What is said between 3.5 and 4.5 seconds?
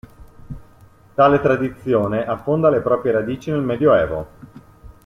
nel medioevo.